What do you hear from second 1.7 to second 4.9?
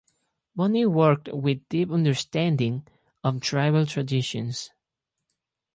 understanding of tribal traditions.